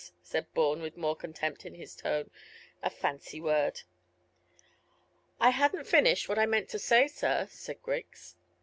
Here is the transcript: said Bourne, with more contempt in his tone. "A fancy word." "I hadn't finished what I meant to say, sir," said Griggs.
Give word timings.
said 0.23 0.51
Bourne, 0.55 0.81
with 0.81 0.97
more 0.97 1.15
contempt 1.15 1.63
in 1.63 1.75
his 1.75 1.95
tone. 1.95 2.31
"A 2.81 2.89
fancy 2.89 3.39
word." 3.39 3.81
"I 5.39 5.51
hadn't 5.51 5.85
finished 5.85 6.27
what 6.27 6.39
I 6.39 6.47
meant 6.47 6.69
to 6.69 6.79
say, 6.79 7.07
sir," 7.07 7.47
said 7.51 7.83
Griggs. 7.83 8.35